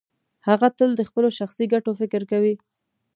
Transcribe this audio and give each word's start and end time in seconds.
هغه 0.47 0.67
تل 0.77 0.89
د 0.95 1.01
خپلو 1.09 1.29
شخصي 1.39 1.65
ګټو 1.73 1.91
فکر 2.01 2.21
کوي. 2.31 2.53